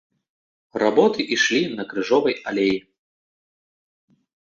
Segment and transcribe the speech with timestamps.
[0.83, 2.75] Работы ішлі на крыжовай алеі.